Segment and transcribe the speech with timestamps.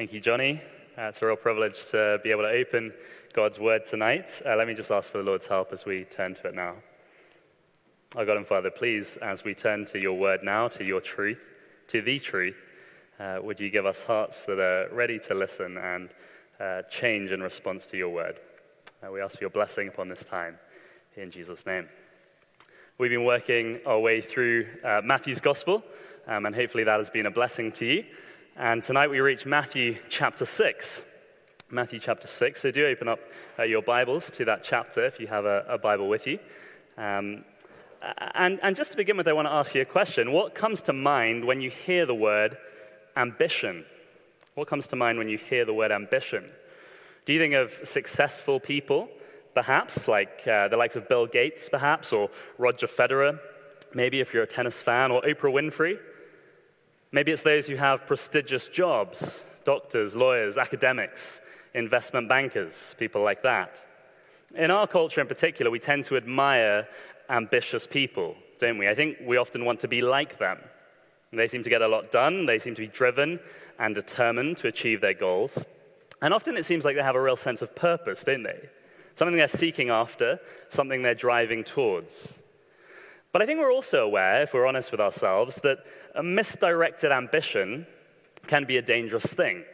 [0.00, 0.62] Thank you, Johnny.
[0.96, 2.94] Uh, it's a real privilege to be able to open
[3.34, 4.40] God's word tonight.
[4.46, 6.76] Uh, let me just ask for the Lord's help as we turn to it now.
[8.16, 11.52] Our God and Father, please, as we turn to your word now, to your truth,
[11.88, 12.56] to the truth,
[13.18, 16.08] uh, would you give us hearts that are ready to listen and
[16.58, 18.40] uh, change in response to your word?
[19.06, 20.56] Uh, we ask for your blessing upon this time
[21.14, 21.90] in Jesus' name.
[22.96, 25.84] We've been working our way through uh, Matthew's gospel,
[26.26, 28.04] um, and hopefully that has been a blessing to you.
[28.56, 31.02] And tonight we reach Matthew chapter 6.
[31.70, 32.60] Matthew chapter 6.
[32.60, 33.20] So do open up
[33.58, 36.38] uh, your Bibles to that chapter if you have a, a Bible with you.
[36.98, 37.44] Um,
[38.34, 40.32] and, and just to begin with, I want to ask you a question.
[40.32, 42.58] What comes to mind when you hear the word
[43.16, 43.84] ambition?
[44.54, 46.50] What comes to mind when you hear the word ambition?
[47.24, 49.08] Do you think of successful people,
[49.54, 53.38] perhaps, like uh, the likes of Bill Gates, perhaps, or Roger Federer,
[53.94, 55.98] maybe if you're a tennis fan, or Oprah Winfrey?
[57.12, 61.40] Maybe it's those who have prestigious jobs doctors, lawyers, academics,
[61.74, 63.84] investment bankers, people like that.
[64.56, 66.88] In our culture in particular, we tend to admire
[67.28, 68.88] ambitious people, don't we?
[68.88, 70.58] I think we often want to be like them.
[71.32, 73.38] They seem to get a lot done, they seem to be driven
[73.78, 75.64] and determined to achieve their goals.
[76.20, 78.68] And often it seems like they have a real sense of purpose, don't they?
[79.14, 82.39] Something they're seeking after, something they're driving towards.
[83.32, 85.78] But I think we're also aware, if we're honest with ourselves, that
[86.14, 87.86] a misdirected ambition
[88.46, 89.64] can be a dangerous thing,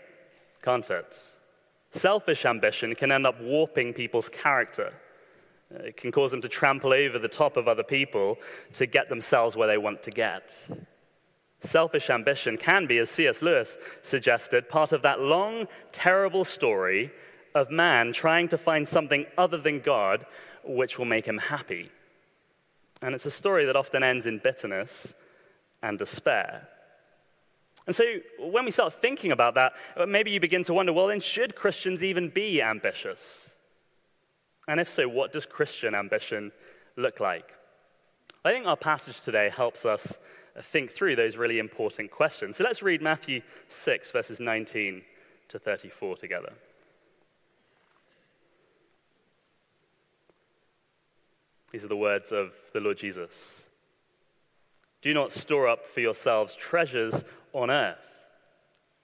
[0.62, 1.18] can't it?
[1.90, 4.92] Selfish ambition can end up warping people's character.
[5.70, 8.38] It can cause them to trample over the top of other people
[8.74, 10.68] to get themselves where they want to get.
[11.60, 13.42] Selfish ambition can be, as C.S.
[13.42, 17.10] Lewis suggested, part of that long, terrible story
[17.54, 20.26] of man trying to find something other than God
[20.62, 21.90] which will make him happy.
[23.02, 25.14] And it's a story that often ends in bitterness
[25.82, 26.68] and despair.
[27.86, 28.04] And so
[28.40, 29.74] when we start thinking about that,
[30.08, 33.54] maybe you begin to wonder well, then, should Christians even be ambitious?
[34.66, 36.50] And if so, what does Christian ambition
[36.96, 37.52] look like?
[38.44, 40.18] I think our passage today helps us
[40.60, 42.56] think through those really important questions.
[42.56, 45.02] So let's read Matthew 6, verses 19
[45.48, 46.52] to 34 together.
[51.72, 53.68] These are the words of the Lord Jesus.
[55.02, 58.26] Do not store up for yourselves treasures on earth,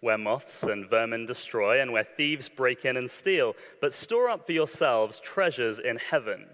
[0.01, 4.47] where moths and vermin destroy and where thieves break in and steal, but store up
[4.47, 6.47] for yourselves treasures in heaven,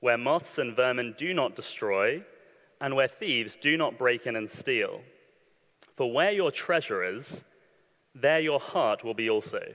[0.00, 2.22] where moths and vermin do not destroy
[2.80, 5.00] and where thieves do not break in and steal.
[5.94, 7.44] For where your treasure is,
[8.14, 9.74] there your heart will be also.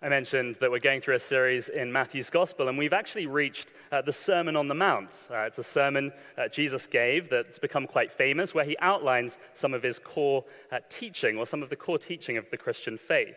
[0.00, 3.72] I mentioned that we're going through a series in Matthew's Gospel, and we've actually reached
[3.90, 5.26] uh, the Sermon on the Mount.
[5.28, 9.74] Uh, it's a sermon uh, Jesus gave that's become quite famous, where he outlines some
[9.74, 13.34] of his core uh, teaching, or some of the core teaching of the Christian faith.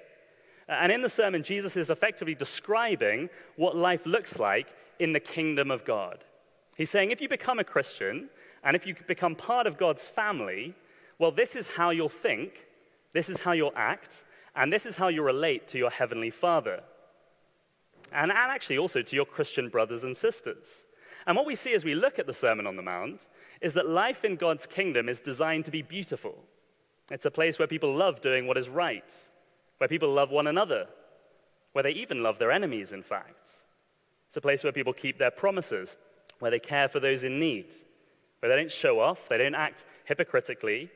[0.69, 4.67] Uh, and in the sermon, Jesus is effectively describing what life looks like
[4.99, 6.23] in the kingdom of God.
[6.77, 8.29] He's saying if you become a Christian
[8.63, 10.75] and if you become part of God's family,
[11.17, 12.67] well, this is how you'll think,
[13.13, 14.25] this is how you'll act,
[14.55, 16.81] and this is how you relate to your Heavenly Father.
[18.11, 20.85] And, and actually also to your Christian brothers and sisters.
[21.25, 23.27] And what we see as we look at the Sermon on the Mount
[23.61, 26.35] is that life in God's kingdom is designed to be beautiful.
[27.09, 29.13] It's a place where people love doing what is right,
[29.77, 30.87] where people love one another,
[31.73, 33.51] where they even love their enemies, in fact.
[34.27, 35.97] It's a place where people keep their promises,
[36.39, 37.75] where they care for those in need,
[38.39, 40.89] where they don't show off, they don't act hypocritically.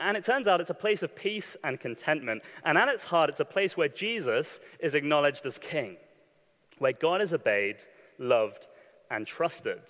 [0.00, 2.42] And it turns out it's a place of peace and contentment.
[2.64, 5.96] And at its heart, it's a place where Jesus is acknowledged as king,
[6.78, 7.82] where God is obeyed,
[8.18, 8.68] loved,
[9.10, 9.82] and trusted.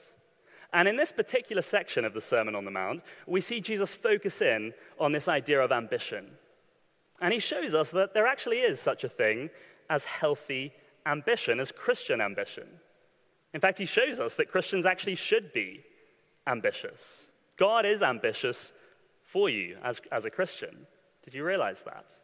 [0.73, 4.41] And in this particular section of the Sermon on the Mount, we see Jesus focus
[4.41, 6.31] in on this idea of ambition.
[7.21, 9.51] And he shows us that there actually is such a thing
[9.89, 10.73] as healthy
[11.07, 12.67] ambition, as Christian ambition.
[13.55, 15.85] In fact, he shows us that Christians actually should be
[16.47, 17.31] ambitious.
[17.57, 18.73] God is ambitious
[19.33, 20.87] for you as, as a Christian.
[21.25, 22.15] Did you realize that?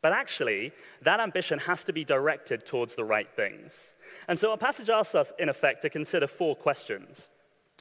[0.00, 0.72] But actually,
[1.02, 3.94] that ambition has to be directed towards the right things.
[4.28, 7.28] And so our passage asks us, in effect, to consider four questions.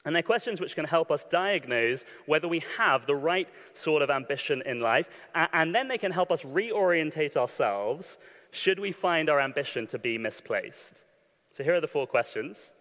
[0.05, 4.09] And they're questions which can help us diagnose whether we have the right sort of
[4.09, 8.17] ambition in life, and then they can help us reorientate ourselves
[8.51, 11.03] should we find our ambition to be misplaced.
[11.51, 12.73] So here are the four questions.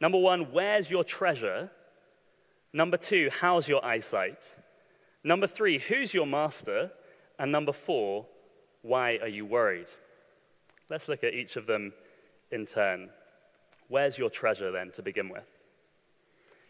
[0.00, 1.70] Number one, where's your treasure?
[2.72, 4.54] Number two, how's your eyesight?
[5.24, 6.90] Number three, who's your master?
[7.38, 8.26] And number four,
[8.82, 9.88] why are you worried?
[10.90, 11.92] Let's look at each of them
[12.50, 13.10] in turn.
[13.88, 15.46] Where's your treasure then to begin with?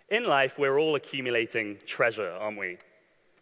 [0.09, 2.79] In life, we're all accumulating treasure, aren't we?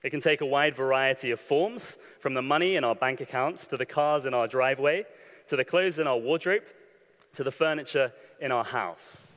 [0.02, 3.66] It can take a wide variety of forms, from the money in our bank accounts,
[3.68, 5.04] to the cars in our driveway,
[5.46, 6.64] to the clothes in our wardrobe,
[7.34, 9.32] to the furniture in our house.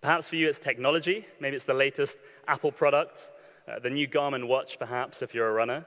[0.00, 2.18] Perhaps for you it's technology, maybe it's the latest
[2.48, 3.30] Apple product,
[3.70, 5.86] uh, the new Garmin watch, perhaps, if you're a runner,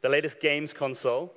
[0.00, 1.32] the latest games console,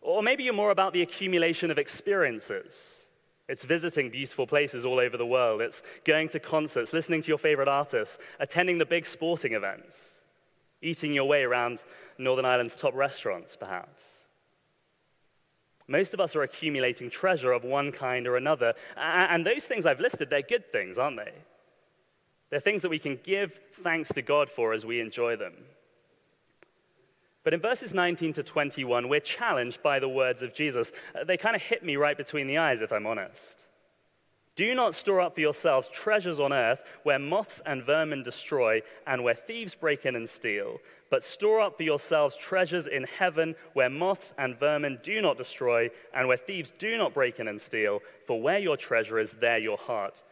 [0.00, 3.06] or maybe you're more about the accumulation of experiences.
[3.48, 5.60] It's visiting beautiful places all over the world.
[5.60, 10.22] It's going to concerts, listening to your favorite artists, attending the big sporting events,
[10.80, 11.84] eating your way around
[12.18, 14.26] Northern Ireland's top restaurants, perhaps.
[15.88, 18.74] Most of us are accumulating treasure of one kind or another.
[18.96, 21.32] And those things I've listed, they're good things, aren't they?
[22.52, 25.54] They're things that we can give thanks to God for as we enjoy them.
[27.44, 30.92] But in verses 19 to 21, we're challenged by the words of Jesus.
[31.18, 33.64] Uh, they kind of hit me right between the eyes, if I'm honest.
[34.54, 39.24] Do not store up for yourselves treasures on earth where moths and vermin destroy and
[39.24, 40.76] where thieves break in and steal,
[41.08, 45.88] but store up for yourselves treasures in heaven where moths and vermin do not destroy
[46.12, 49.56] and where thieves do not break in and steal, for where your treasure is, there
[49.56, 50.22] your heart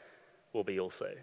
[0.52, 1.14] will be also.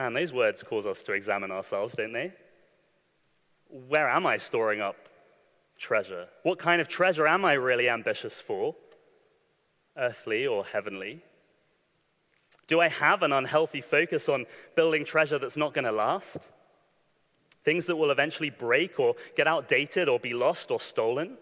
[0.00, 2.32] Man, those words cause us to examine ourselves, don't they?
[3.70, 4.96] where am I storing up
[5.78, 6.26] treasure?
[6.42, 8.74] What kind of treasure am I really ambitious for?
[9.94, 11.22] Earthly or heavenly?
[12.66, 16.48] Do I have an unhealthy focus on building treasure that's not going to last?
[17.62, 21.36] Things that will eventually break or get outdated or be lost or stolen?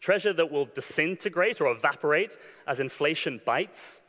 [0.00, 4.00] Treasure that will disintegrate or evaporate as inflation bites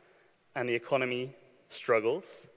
[0.54, 1.34] and the economy
[1.68, 2.48] struggles?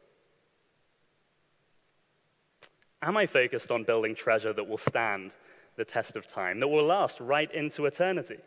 [3.01, 5.33] Am I focused on building treasure that will stand
[5.77, 8.37] the test of time, that will last right into eternity?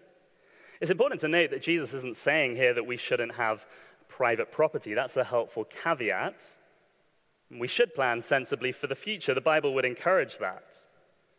[0.81, 3.65] It's important to note that Jesus isn't saying here that we shouldn't have
[4.09, 4.95] private property.
[4.95, 6.57] That's a helpful caveat.
[7.51, 9.33] We should plan sensibly for the future.
[9.33, 10.77] The Bible would encourage that.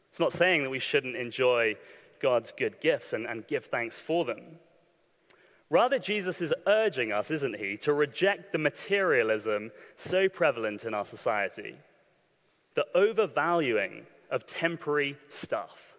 [0.10, 1.76] It's not saying that we shouldn't enjoy
[2.20, 4.60] God's good gifts and, and give thanks for them.
[5.70, 11.06] Rather, Jesus is urging us, isn't he, to reject the materialism so prevalent in our
[11.06, 11.76] society
[12.76, 15.96] the overvaluing of temporary stuff,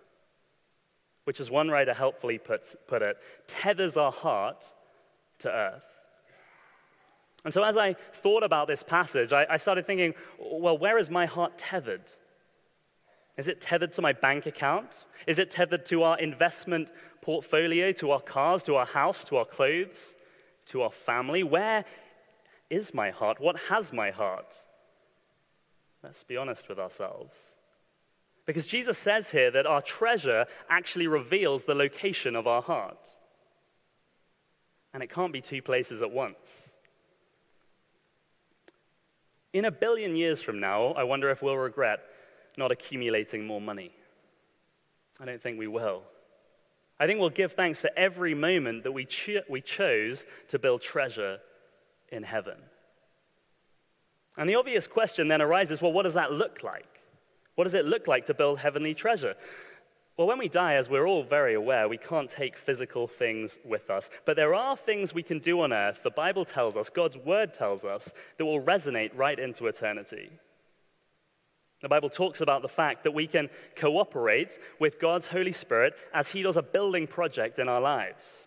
[1.24, 3.16] which, as one writer helpfully puts, put it,
[3.46, 4.74] tethers our heart
[5.38, 5.98] to earth.
[7.44, 11.10] And so, as I thought about this passage, I, I started thinking, well, where is
[11.10, 12.12] my heart tethered?
[13.36, 15.04] Is it tethered to my bank account?
[15.26, 16.90] Is it tethered to our investment
[17.20, 20.14] portfolio, to our cars, to our house, to our clothes,
[20.66, 21.42] to our family?
[21.42, 21.84] Where
[22.70, 23.40] is my heart?
[23.40, 24.64] What has my heart?
[26.04, 27.56] Let's be honest with ourselves.
[28.44, 33.08] Because Jesus says here that our treasure actually reveals the location of our heart.
[34.92, 36.70] And it can't be two places at once.
[39.54, 42.00] In a billion years from now, I wonder if we'll regret
[42.58, 43.90] not accumulating more money.
[45.18, 46.02] I don't think we will.
[47.00, 50.82] I think we'll give thanks for every moment that we, cho- we chose to build
[50.82, 51.38] treasure
[52.12, 52.58] in heaven.
[54.36, 57.00] And the obvious question then arises well, what does that look like?
[57.54, 59.36] What does it look like to build heavenly treasure?
[60.16, 63.90] Well, when we die, as we're all very aware, we can't take physical things with
[63.90, 64.10] us.
[64.24, 67.52] But there are things we can do on earth, the Bible tells us, God's word
[67.52, 70.30] tells us, that will resonate right into eternity.
[71.82, 76.28] The Bible talks about the fact that we can cooperate with God's Holy Spirit as
[76.28, 78.46] He does a building project in our lives,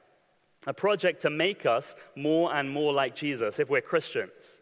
[0.66, 4.62] a project to make us more and more like Jesus if we're Christians.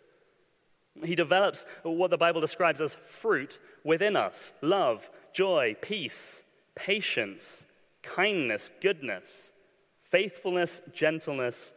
[1.04, 6.44] He develops what the Bible describes as fruit within us love, joy, peace
[6.76, 7.66] patience,
[8.04, 9.54] kindness, goodness,
[10.02, 11.74] faithfulness, gentleness,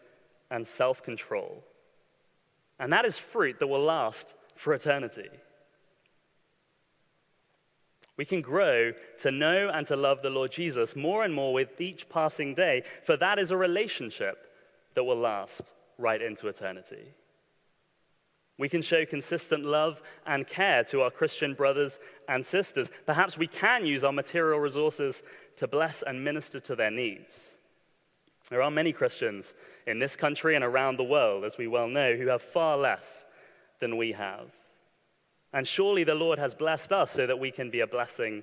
[0.50, 1.64] and self control.
[2.78, 5.28] And that is fruit that will last for eternity.
[8.16, 11.80] We can grow to know and to love the Lord Jesus more and more with
[11.80, 14.46] each passing day, for that is a relationship
[14.94, 17.14] that will last right into eternity.
[18.58, 22.90] We can show consistent love and care to our Christian brothers and sisters.
[23.06, 25.22] Perhaps we can use our material resources
[25.56, 27.52] to bless and minister to their needs.
[28.50, 29.54] There are many Christians
[29.86, 33.26] in this country and around the world, as we well know, who have far less
[33.78, 34.50] than we have.
[35.52, 38.42] And surely the Lord has blessed us so that we can be a blessing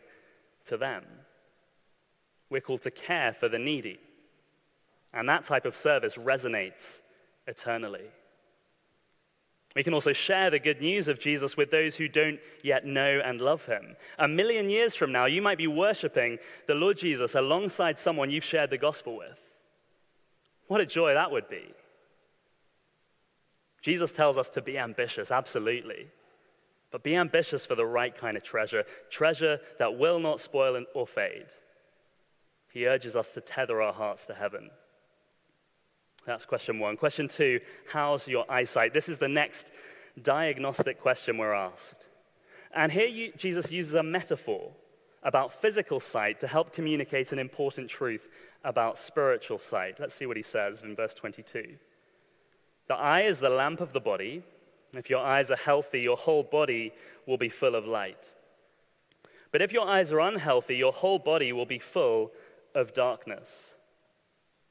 [0.65, 1.03] to them.
[2.49, 3.99] We're called to care for the needy.
[5.13, 7.01] And that type of service resonates
[7.47, 8.05] eternally.
[9.75, 13.21] We can also share the good news of Jesus with those who don't yet know
[13.23, 13.97] and love him.
[14.17, 18.45] A million years from now, you might be worshiping the Lord Jesus alongside someone you've
[18.45, 19.37] shared the gospel with.
[20.67, 21.73] What a joy that would be.
[23.81, 26.07] Jesus tells us to be ambitious, absolutely.
[26.89, 31.05] But be ambitious for the right kind of treasure, treasure that will not spoil or
[31.05, 31.47] fade.
[32.71, 34.69] He urges us to tether our hearts to heaven.
[36.25, 36.97] That's question one.
[36.97, 37.59] Question two
[37.91, 38.93] how's your eyesight?
[38.93, 39.71] This is the next
[40.21, 42.07] diagnostic question we're asked.
[42.73, 44.71] And here you, Jesus uses a metaphor
[45.23, 48.29] about physical sight to help communicate an important truth
[48.63, 49.99] about spiritual sight.
[49.99, 51.77] Let's see what he says in verse 22.
[52.87, 54.43] The eye is the lamp of the body.
[54.93, 56.93] If your eyes are healthy, your whole body
[57.25, 58.31] will be full of light.
[59.51, 62.31] But if your eyes are unhealthy, your whole body will be full
[62.73, 63.74] of darkness.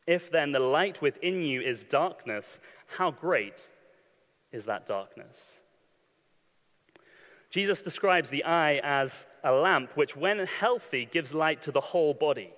[0.06, 2.60] If then the light within you is darkness,
[2.98, 3.68] how great
[4.52, 5.60] is that darkness?
[7.50, 12.12] Jesus describes the eye as a lamp which, when healthy, gives light to the whole
[12.12, 12.50] body.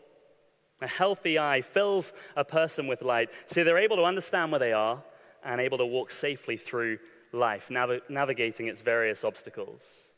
[0.81, 4.73] A healthy eye fills a person with light so they're able to understand where they
[4.73, 5.03] are
[5.45, 6.99] and able to walk safely through
[7.33, 10.13] life, nav- navigating its various obstacles.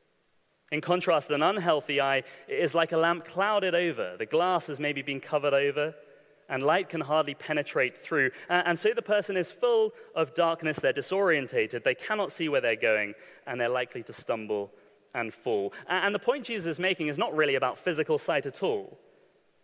[0.71, 4.17] In contrast, an unhealthy eye is like a lamp clouded over.
[4.19, 5.95] The glass has maybe been covered over,
[6.49, 8.31] and light can hardly penetrate through.
[8.49, 12.77] And so the person is full of darkness, they're disorientated, they cannot see where they're
[12.77, 13.15] going,
[13.47, 14.73] and they're likely to stumble
[15.15, 15.73] and fall.
[15.89, 18.99] And the point Jesus is making is not really about physical sight at all.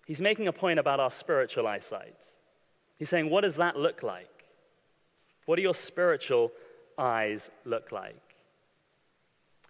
[0.06, 2.30] He's making a point about our spiritual eyesight.
[2.98, 4.28] He's saying, What does that look like?
[5.46, 6.52] What do your spiritual
[6.98, 8.20] eyes look like?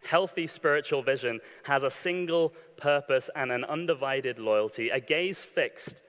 [0.05, 6.03] Healthy spiritual vision has a single purpose and an undivided loyalty, a gaze fixed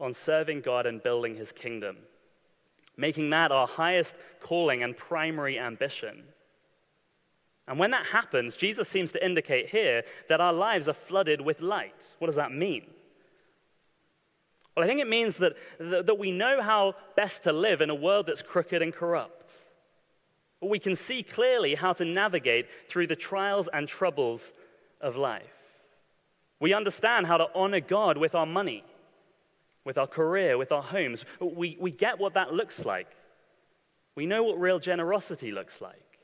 [0.00, 1.96] on serving God and building his kingdom,
[2.96, 6.24] making that our highest calling and primary ambition.
[7.66, 11.60] And when that happens, Jesus seems to indicate here that our lives are flooded with
[11.60, 12.14] light.
[12.18, 12.86] What does that mean?
[14.74, 17.94] Well, I think it means that, that we know how best to live in a
[17.94, 19.58] world that's crooked and corrupt.
[20.60, 24.52] We can see clearly how to navigate through the trials and troubles
[25.00, 25.42] of life.
[26.60, 28.84] We understand how to honor God with our money
[29.88, 31.24] with our career, with our homes.
[31.40, 33.08] We, we get what that looks like.
[34.16, 36.18] We know what real generosity looks like.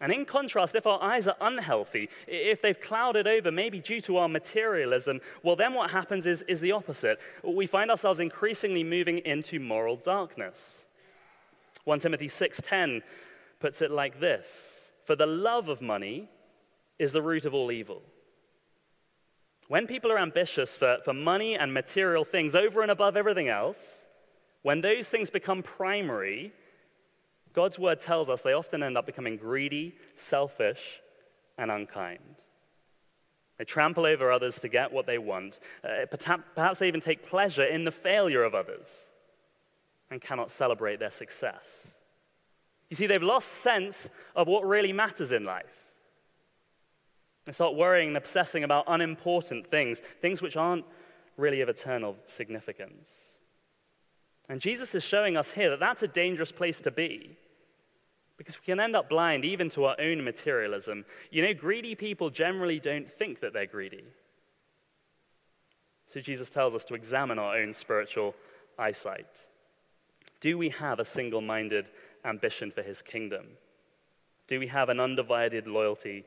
[0.00, 4.16] And in contrast, if our eyes are unhealthy, if they've clouded over, maybe due to
[4.16, 7.20] our materialism, well, then what happens is, is the opposite.
[7.44, 10.86] We find ourselves increasingly moving into moral darkness.
[11.84, 13.02] 1 Timothy 6:10
[13.60, 16.30] puts it like this: For the love of money
[16.98, 18.02] is the root of all evil.
[19.72, 24.06] When people are ambitious for, for money and material things over and above everything else,
[24.60, 26.52] when those things become primary,
[27.54, 31.00] God's word tells us they often end up becoming greedy, selfish,
[31.56, 32.42] and unkind.
[33.56, 35.58] They trample over others to get what they want.
[35.82, 36.04] Uh,
[36.54, 39.10] perhaps they even take pleasure in the failure of others
[40.10, 41.94] and cannot celebrate their success.
[42.90, 45.81] You see, they've lost sense of what really matters in life.
[47.44, 50.84] They start worrying and obsessing about unimportant things, things which aren't
[51.36, 53.38] really of eternal significance.
[54.48, 57.36] And Jesus is showing us here that that's a dangerous place to be
[58.36, 61.04] because we can end up blind even to our own materialism.
[61.30, 64.04] You know, greedy people generally don't think that they're greedy.
[66.06, 68.34] So Jesus tells us to examine our own spiritual
[68.78, 69.46] eyesight.
[70.40, 71.88] Do we have a single minded
[72.24, 73.46] ambition for his kingdom?
[74.48, 76.24] Do we have an undivided loyalty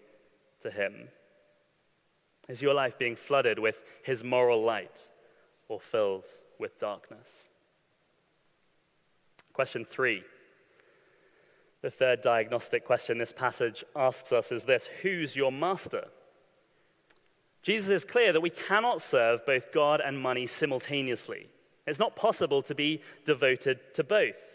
[0.61, 1.09] to him?
[2.47, 5.09] Is your life being flooded with his moral light
[5.67, 6.25] or filled
[6.59, 7.49] with darkness?
[9.53, 10.23] Question three.
[11.81, 16.07] The third diagnostic question this passage asks us is this Who's your master?
[17.61, 21.47] Jesus is clear that we cannot serve both God and money simultaneously.
[21.87, 24.54] It's not possible to be devoted to both.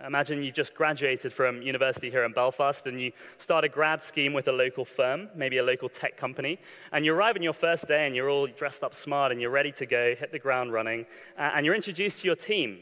[0.00, 4.32] Imagine you've just graduated from university here in Belfast and you start a grad scheme
[4.32, 6.58] with a local firm, maybe a local tech company,
[6.92, 9.50] and you arrive on your first day and you're all dressed up smart and you're
[9.50, 11.04] ready to go, hit the ground running,
[11.36, 12.78] and you're introduced to your team.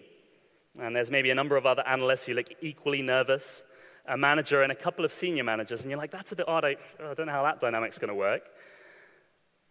[0.79, 3.64] And there's maybe a number of other analysts who look equally nervous,
[4.07, 6.64] a manager and a couple of senior managers, and you're like, that's a bit odd.
[6.64, 8.43] I, I don't know how that dynamic's going to work.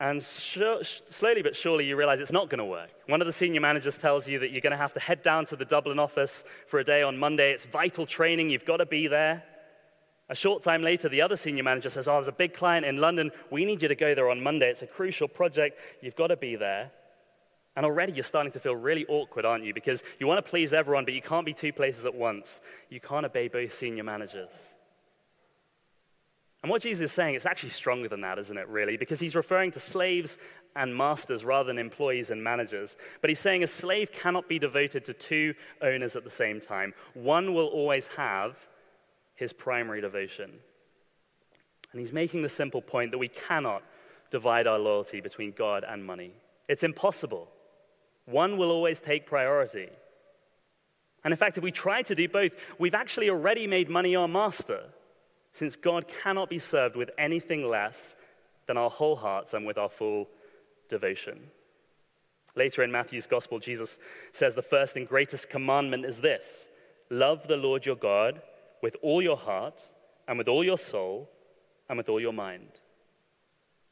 [0.01, 2.89] And slowly but surely, you realize it's not going to work.
[3.07, 5.43] One of the senior managers tells you that you're going to have to head down
[5.45, 7.51] to the Dublin office for a day on Monday.
[7.51, 9.43] It's vital training, you've got to be there.
[10.29, 12.97] A short time later, the other senior manager says, Oh, there's a big client in
[12.97, 13.31] London.
[13.49, 14.69] We need you to go there on Monday.
[14.69, 15.79] It's a crucial project.
[16.01, 16.91] You've got to be there.
[17.75, 19.73] And already you're starting to feel really awkward, aren't you?
[19.73, 22.61] Because you want to please everyone, but you can't be two places at once.
[22.89, 24.75] You can't obey both senior managers.
[26.61, 28.97] And what Jesus is saying, it's actually stronger than that, isn't it, really?
[28.97, 30.37] Because he's referring to slaves
[30.75, 32.97] and masters rather than employees and managers.
[33.21, 36.93] But he's saying a slave cannot be devoted to two owners at the same time.
[37.13, 38.67] One will always have
[39.35, 40.51] his primary devotion.
[41.91, 43.81] And he's making the simple point that we cannot
[44.29, 46.33] divide our loyalty between God and money.
[46.67, 47.47] It's impossible.
[48.25, 49.87] One will always take priority.
[51.23, 54.27] And in fact, if we try to do both, we've actually already made money our
[54.27, 54.83] master
[55.51, 58.15] since God cannot be served with anything less
[58.65, 60.27] than our whole hearts and with our full
[60.89, 61.39] devotion.
[62.55, 63.99] Later in Matthew's gospel, Jesus
[64.31, 66.67] says the first and greatest commandment is this
[67.09, 68.41] love the Lord your God
[68.81, 69.81] with all your heart
[70.27, 71.29] and with all your soul
[71.87, 72.81] and with all your mind.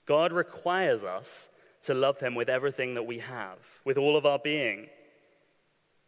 [0.06, 1.50] God requires us
[1.84, 4.88] to love him with everything that we have, with all of our being.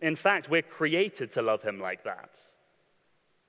[0.01, 2.39] In fact, we're created to love him like that.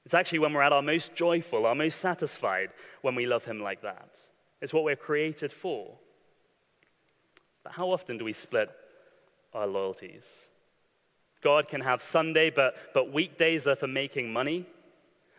[0.04, 2.70] It's actually when we're at our most joyful, our most satisfied,
[3.02, 4.26] when we love Him like that.
[4.60, 5.96] It's what we're created for.
[7.62, 8.70] But how often do we split
[9.52, 10.48] our loyalties?
[11.42, 14.66] God can have Sunday, but, but weekdays are for making money.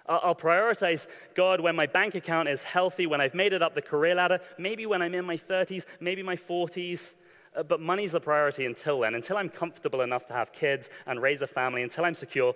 [0.08, 3.82] I'll prioritize God when my bank account is healthy, when I've made it up the
[3.82, 7.14] career ladder, maybe when I'm in my 30s, maybe my 40s.
[7.56, 11.22] Uh, but money's the priority until then, until I'm comfortable enough to have kids and
[11.22, 12.56] raise a family, until I'm secure.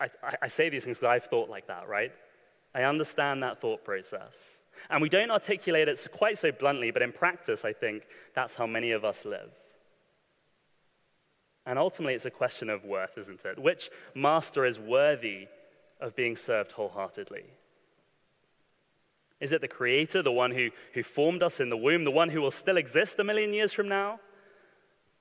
[0.00, 0.08] I,
[0.42, 2.12] I say these things because I've thought like that, right?
[2.74, 4.62] I understand that thought process.
[4.90, 8.02] And we don't articulate it quite so bluntly, but in practice, I think
[8.34, 9.50] that's how many of us live.
[11.64, 13.58] And ultimately, it's a question of worth, isn't it?
[13.58, 15.48] Which master is worthy
[16.00, 17.44] of being served wholeheartedly?
[19.40, 22.28] Is it the Creator, the one who, who formed us in the womb, the one
[22.28, 24.20] who will still exist a million years from now?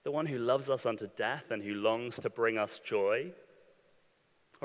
[0.03, 3.31] The one who loves us unto death and who longs to bring us joy?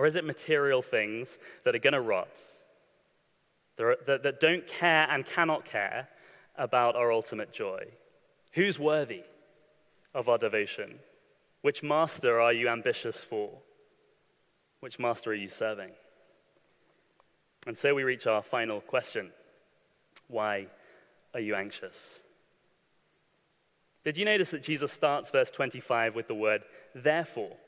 [0.00, 2.40] Or is it material things that are going to rot,
[3.76, 6.08] that, don't care and cannot care
[6.56, 7.84] about our ultimate joy?
[8.52, 9.24] Who's worthy
[10.14, 11.00] of our devotion?
[11.60, 13.50] Which master are you ambitious for?
[14.80, 15.90] Which master are you serving?
[17.66, 19.32] And so we reach our final question
[20.28, 20.68] Why
[21.34, 22.22] are you anxious?
[24.02, 26.62] Did you notice that Jesus starts verse 25 with the word
[26.94, 27.58] therefore?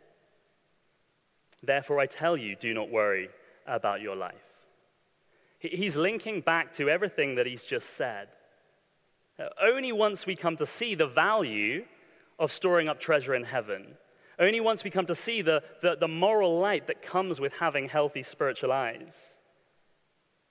[1.63, 3.31] Therefore, I tell you, do not worry
[3.67, 4.35] about your life.
[5.61, 8.29] He's linking back to everything that he's just said.
[9.39, 11.85] Uh, only once we come to see the value
[12.39, 13.97] of storing up treasure in heaven,
[14.39, 17.89] only once we come to see the, the, the moral light that comes with having
[17.89, 19.39] healthy spiritual eyes,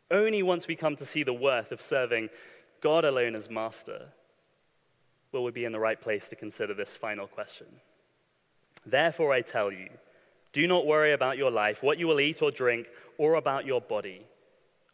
[0.09, 2.29] only once we come to see the worth of serving
[2.79, 4.09] God alone as master,
[5.31, 7.67] will we be in the right place to consider this final question.
[8.85, 9.89] Therefore, I tell you,
[10.53, 12.87] do not worry about your life, what you will eat or drink,
[13.17, 14.25] or about your body,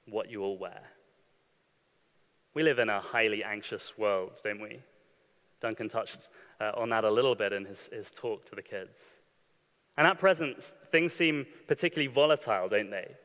[0.06, 0.82] what you will wear.
[2.54, 4.82] We live in a highly anxious world, don't we?
[5.60, 9.22] Duncan touched uh, on that a little bit in his, his talk to the kids.
[9.98, 13.15] And at present, things seem particularly volatile, don't they?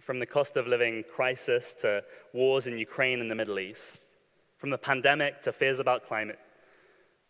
[0.00, 2.02] From the cost of living crisis to
[2.32, 4.14] wars in Ukraine and the Middle East,
[4.56, 6.38] from the pandemic to fears about climate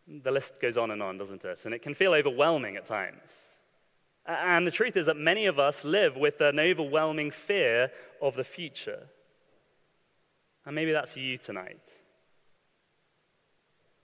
[0.06, 1.64] The list goes on and on, doesn't it?
[1.64, 3.53] And it can feel overwhelming at times.
[4.26, 7.90] And the truth is that many of us live with an overwhelming fear
[8.22, 9.08] of the future.
[10.64, 11.90] And maybe that's you tonight.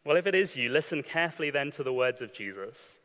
[0.05, 3.01] Well, if it is you, listen carefully then to the words of Jesus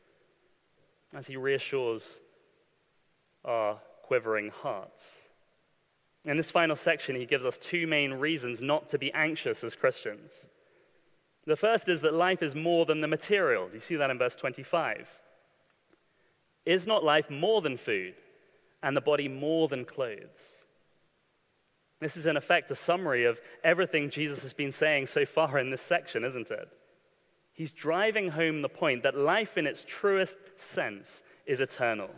[1.13, 2.21] as he reassures
[3.43, 5.29] our quivering hearts.
[6.25, 9.75] In this final section, he gives us two main reasons not to be anxious as
[9.75, 10.49] Christians.
[11.45, 13.67] The first is that life is more than the material.
[13.67, 15.07] Do you see that in verse 25?
[16.65, 18.15] Is not life more than food,
[18.81, 20.65] and the body more than clothes?
[21.99, 25.69] This is, in effect, a summary of everything Jesus has been saying so far in
[25.69, 26.67] this section, isn't it?
[27.53, 32.09] He's driving home the point that life in its truest sense is eternal.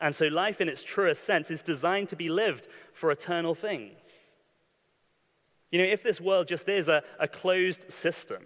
[0.00, 4.36] And so, life in its truest sense is designed to be lived for eternal things.
[5.70, 8.42] You know, if this world just is a, a closed system,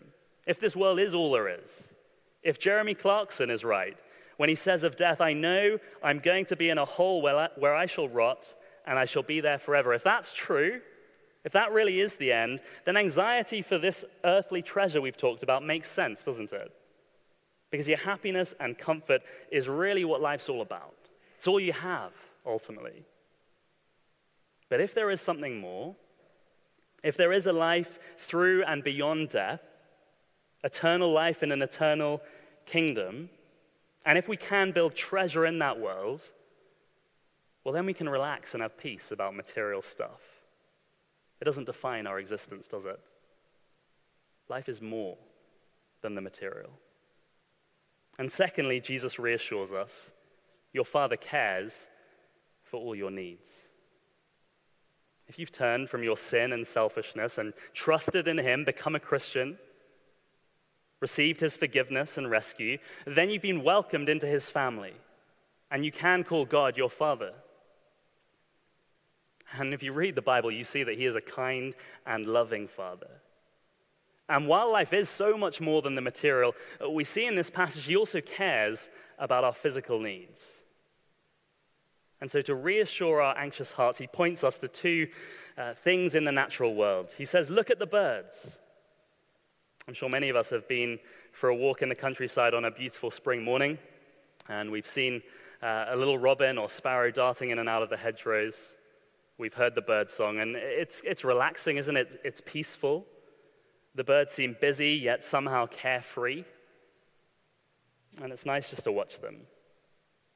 [0.46, 1.94] if this world is all there is,
[2.42, 3.96] if Jeremy Clarkson is right
[4.36, 7.74] when he says of death, I know I'm going to be in a hole where
[7.74, 8.54] I, shall rot
[8.86, 10.80] and I shall be there forever, if that's true,
[11.44, 15.62] if that really is the end, then anxiety for this earthly treasure we've talked about
[15.62, 16.72] makes sense, doesn't it?
[17.70, 20.94] Because your happiness and comfort is really what life's all about.
[21.36, 22.12] It's all you have,
[22.46, 23.04] ultimately.
[24.68, 25.96] But if there is something more,
[27.02, 29.62] if there is a life through and beyond death,
[30.62, 32.22] eternal life in an eternal
[32.64, 33.28] kingdom,
[34.04, 36.22] and if we can build treasure in that world,
[37.64, 40.20] well, then we can relax and have peace about material stuff.
[41.40, 43.00] It doesn't define our existence, does it?
[44.48, 45.16] Life is more
[46.02, 46.70] than the material.
[48.18, 50.12] And secondly, Jesus reassures us
[50.72, 51.88] your Father cares
[52.64, 53.70] for all your needs.
[55.28, 59.56] If you've turned from your sin and selfishness and trusted in Him, become a Christian,
[61.04, 64.94] received His forgiveness and rescue, then you've been welcomed into His family,
[65.70, 67.32] and you can call God your Father.
[69.58, 72.66] And if you read the Bible, you see that He is a kind and loving
[72.66, 73.20] Father.
[74.30, 76.54] And while life is so much more than the material,
[76.90, 78.88] we see in this passage He also cares
[79.18, 80.62] about our physical needs.
[82.22, 85.08] And so, to reassure our anxious hearts, He points us to two
[85.58, 87.12] uh, things in the natural world.
[87.18, 88.58] He says, Look at the birds.
[89.86, 90.98] I'm sure many of us have been
[91.30, 93.76] for a walk in the countryside on a beautiful spring morning,
[94.48, 95.22] and we've seen
[95.62, 98.76] uh, a little robin or sparrow darting in and out of the hedgerows.
[99.36, 102.18] We've heard the bird song, and it's, it's relaxing, isn't it?
[102.24, 103.04] It's peaceful.
[103.94, 106.44] The birds seem busy, yet somehow carefree.
[108.22, 109.42] And it's nice just to watch them.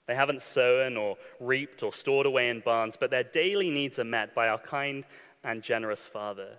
[0.06, 4.04] They haven't sown or reaped or stored away in barns, but their daily needs are
[4.04, 5.04] met by our kind
[5.42, 6.58] and generous Father.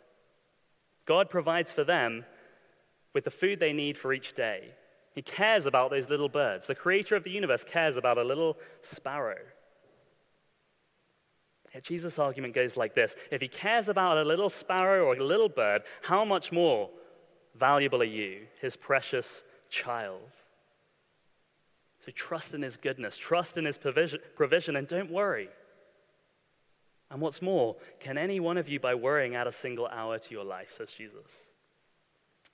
[1.06, 2.25] God provides for them
[3.13, 4.74] with the food they need for each day.
[5.13, 6.67] He cares about those little birds.
[6.67, 9.39] The creator of the universe cares about a little sparrow.
[11.74, 15.24] Yet Jesus' argument goes like this If he cares about a little sparrow or a
[15.24, 16.89] little bird, how much more
[17.56, 20.36] valuable are you, his precious child?
[22.06, 25.50] So trust in his goodness, trust in his provision, provision, and don't worry.
[27.12, 30.34] And what's more, can any one of you, by worrying, add a single hour to
[30.34, 31.48] your life, says Jesus?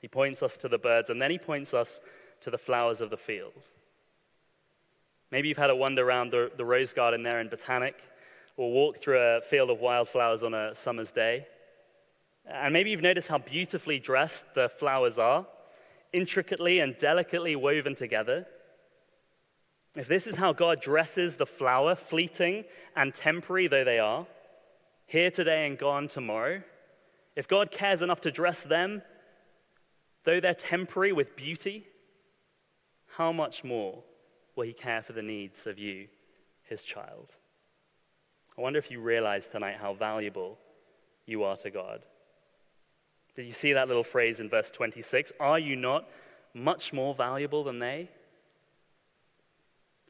[0.06, 2.00] He points us to the birds, and then he points us
[2.42, 3.72] to the flowers of the field.
[5.32, 7.96] Maybe you've had a wander around the, the rose garden there in Botanic
[8.56, 11.48] or walk through a field of wildflowers on a summer's day.
[12.46, 15.48] And maybe you've noticed how beautifully dressed the flowers are,
[16.14, 18.46] intricately and delicately woven together.
[19.96, 22.66] If this is how God dresses the flower, fleeting
[22.96, 24.28] and temporary though they are,
[25.08, 26.62] here today and gone tomorrow,
[27.36, 29.02] if God cares enough to dress them,
[30.26, 31.88] though they're temporary, with beauty,
[33.18, 34.04] how much more
[34.56, 36.08] will He care for the needs of you,
[36.64, 37.36] His child?
[38.58, 40.58] I wonder if you realize tonight how valuable
[41.26, 42.02] you are to God.
[43.36, 45.34] Did you see that little phrase in verse 26?
[45.40, 46.08] Are you not
[46.54, 48.10] much more valuable than they?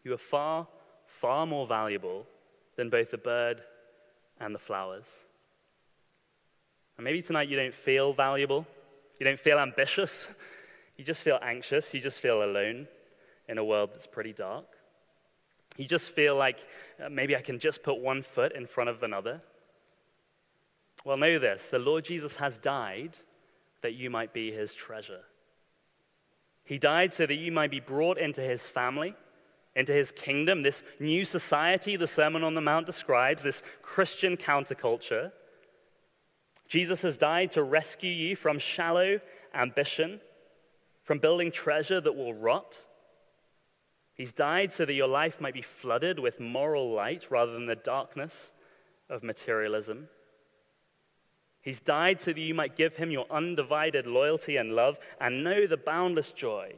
[0.04, 0.67] You are far,
[1.08, 2.28] far more valuable
[2.75, 3.62] than both the bird
[4.39, 5.25] and the flowers.
[6.97, 8.67] And maybe tonight you don't feel valuable,
[9.19, 10.28] you don't feel ambitious,
[10.97, 12.88] you just feel anxious, you just feel alone
[13.47, 14.65] in a world that's pretty dark.
[15.78, 16.65] You just feel like
[17.04, 19.41] uh, maybe I can just put one foot in front of another.
[21.04, 23.17] Well, know this the Lord Jesus has died
[23.82, 25.21] that you might be his treasure.
[26.63, 29.13] He died so that you might be brought into his family,
[29.75, 35.32] into his kingdom, this new society the Sermon on the Mount describes, this Christian counterculture.
[36.67, 39.19] Jesus has died to rescue you from shallow
[39.54, 40.19] ambition
[41.06, 42.82] from building treasure that will rot.
[44.15, 47.75] He's died so that your life might be flooded with moral light rather than the
[47.75, 48.54] darkness
[49.08, 50.10] of materialism.
[51.62, 55.67] He's died so that you might give him your undivided loyalty and love and know
[55.67, 56.73] the boundless joy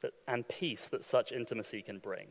[0.00, 2.28] that, and peace that such intimacy can bring.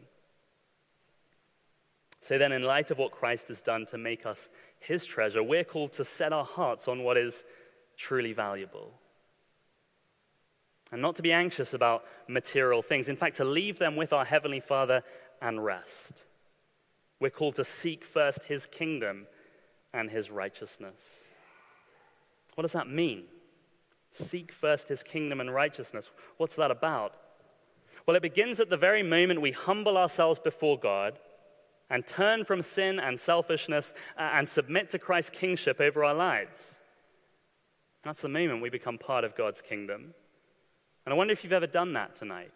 [2.21, 4.47] So then, in light of what Christ has done to make us
[4.83, 7.45] his treasure, we're called to set our hearts on what is
[7.97, 8.91] truly valuable.
[10.91, 13.09] And not to be anxious about material things.
[13.09, 15.03] In fact, to leave them with our Heavenly Father
[15.41, 16.23] and rest.
[17.19, 19.27] We're called to seek first his kingdom
[19.93, 21.29] and his righteousness.
[22.55, 23.23] What does that mean?
[24.11, 26.11] Seek first his kingdom and righteousness.
[26.37, 27.15] What's that about?
[28.05, 31.17] Well, it begins at the very moment we humble ourselves before God
[31.89, 36.81] and turn from sin and selfishness uh, and submit to Christ's kingship over our lives.
[38.03, 40.13] That's the moment we become part of God's kingdom.
[41.05, 42.51] And I wonder if you've ever done that tonight.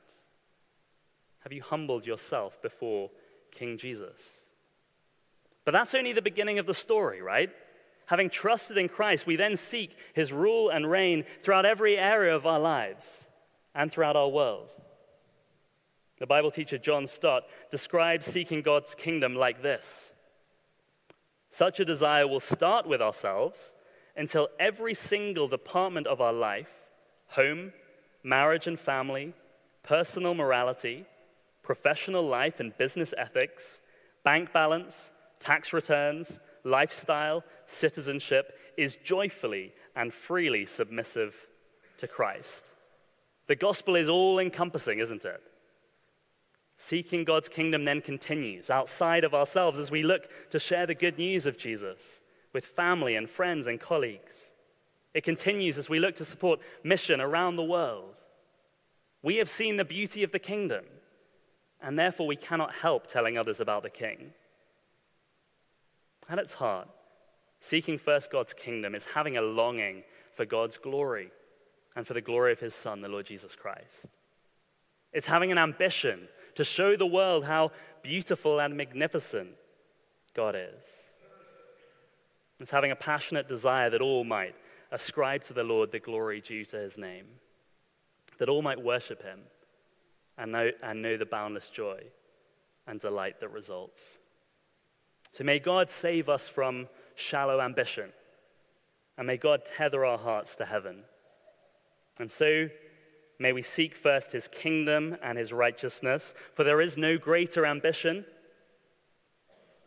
[1.39, 3.09] Have you humbled yourself before
[3.51, 4.43] King Jesus?
[5.63, 7.49] But that's only the beginning of the story, right?
[8.07, 12.45] Having trusted in Christ, we then seek his rule and reign throughout every area of
[12.45, 13.27] our lives
[13.75, 14.73] and throughout our world.
[16.19, 20.11] The Bible teacher John Stott describes seeking God's kingdom like this
[21.49, 23.73] Such a desire will start with ourselves
[24.15, 26.89] until every single department of our life
[27.31, 27.73] home,
[28.23, 29.33] marriage and family,
[29.83, 31.05] personal morality,
[31.61, 33.81] professional life and business ethics,
[34.23, 41.47] bank balance, tax returns, lifestyle, citizenship is joyfully and freely submissive
[41.97, 42.71] to Christ.
[43.47, 45.41] The gospel is all encompassing, isn't it?
[46.77, 51.17] Seeking God's kingdom then continues outside of ourselves as we look to share the good
[51.17, 52.21] news of Jesus
[52.53, 54.53] with family and friends and colleagues.
[55.15, 58.21] It continues as we look to support mission around the world.
[59.23, 60.85] We have seen the beauty of the kingdom,
[61.81, 64.33] and therefore we cannot help telling others about the king.
[66.29, 66.89] At its heart,
[67.59, 71.31] seeking first God's kingdom is having a longing for God's glory
[71.95, 74.09] and for the glory of his Son, the Lord Jesus Christ.
[75.11, 76.27] It's having an ambition
[76.57, 79.49] to show the world how beautiful and magnificent
[80.33, 81.13] God is.
[82.59, 84.55] It's having a passionate desire that all might
[84.91, 87.25] ascribe to the Lord the glory due to his name,
[88.39, 89.41] that all might worship him
[90.35, 92.01] and know, and know the boundless joy
[92.87, 94.17] and delight that results.
[95.33, 98.09] So may God save us from shallow ambition,
[99.15, 101.03] and may God tether our hearts to heaven.
[102.19, 102.69] And so,
[103.39, 108.25] May we seek first his kingdom and his righteousness, for there is no greater ambition.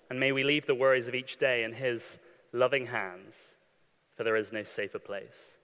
[0.09, 2.19] And may we leave the worries of each day in his
[2.53, 3.57] loving hands,
[4.17, 5.57] for there is no safer place.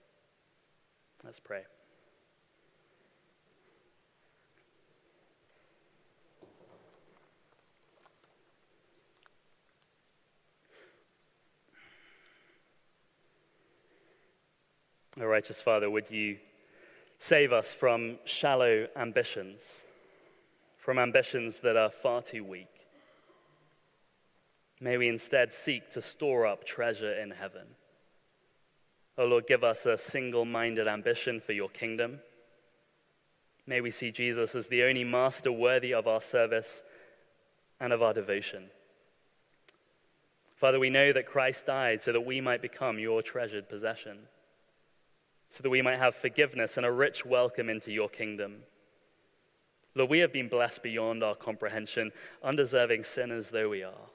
[1.23, 1.63] Let's pray.
[15.19, 16.37] O righteous Father, would you
[17.17, 19.85] Save us from shallow ambitions,
[20.77, 22.67] from ambitions that are far too weak.
[24.79, 27.67] May we instead seek to store up treasure in heaven.
[29.17, 32.19] Oh Lord, give us a single minded ambition for your kingdom.
[33.65, 36.83] May we see Jesus as the only master worthy of our service
[37.79, 38.69] and of our devotion.
[40.55, 44.19] Father, we know that Christ died so that we might become your treasured possession
[45.49, 48.63] so that we might have forgiveness and a rich welcome into your kingdom.
[49.95, 52.11] Lord, we have been blessed beyond our comprehension,
[52.43, 54.09] undeserving sinners though we are.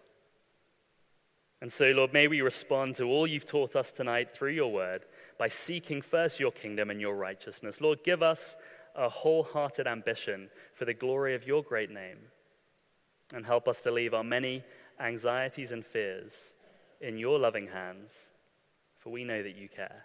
[1.60, 5.04] And so, Lord, may we respond to all you've taught us tonight through your word
[5.38, 7.80] by seeking first your kingdom and your righteousness.
[7.80, 8.56] Lord, give us
[8.96, 12.18] a wholehearted ambition for the glory of your great name
[13.32, 14.64] and help us to leave our many
[15.00, 16.54] anxieties and fears
[17.00, 18.32] in your loving hands,
[18.98, 20.04] for we know that you care.